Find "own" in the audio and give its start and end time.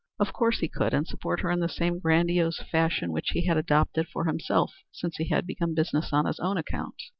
6.39-6.57